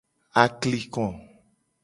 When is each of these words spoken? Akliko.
Akliko. 0.43 1.05